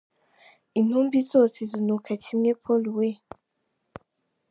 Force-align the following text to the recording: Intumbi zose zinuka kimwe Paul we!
Intumbi 0.79 1.19
zose 1.31 1.59
zinuka 1.71 2.11
kimwe 2.23 2.51
Paul 2.63 2.83
we! 2.97 3.09